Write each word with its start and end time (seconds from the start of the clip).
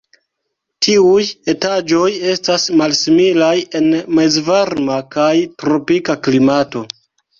Tiuj 0.85 1.25
etaĝoj 1.53 2.07
estas 2.31 2.65
malsimilaj 2.81 3.53
en 3.81 3.93
mezvarma 4.21 4.97
kaj 5.17 5.31
tropika 5.65 6.17
klimato. 6.29 6.83